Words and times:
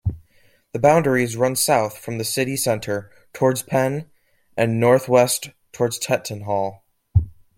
The 0.71 0.79
boundaries 0.79 1.37
run 1.37 1.55
south 1.55 1.99
from 1.99 2.17
the 2.17 2.23
city 2.23 2.57
centre 2.57 3.11
towards 3.33 3.61
Penn 3.61 4.09
and 4.57 4.79
north-west 4.79 5.51
towards 5.71 5.99
Tettenhall. 5.99 6.81